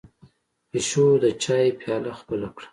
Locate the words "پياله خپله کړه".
1.79-2.67